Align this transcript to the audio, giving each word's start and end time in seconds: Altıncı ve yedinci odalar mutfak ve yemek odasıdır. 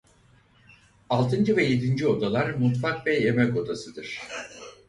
Altıncı 1.09 1.57
ve 1.57 1.63
yedinci 1.63 2.07
odalar 2.07 2.49
mutfak 2.53 3.07
ve 3.07 3.15
yemek 3.19 3.57
odasıdır. 3.57 4.19